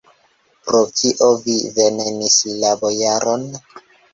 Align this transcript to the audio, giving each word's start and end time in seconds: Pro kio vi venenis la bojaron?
Pro 0.69 0.79
kio 1.01 1.27
vi 1.43 1.57
venenis 1.77 2.41
la 2.65 2.75
bojaron? 2.83 3.47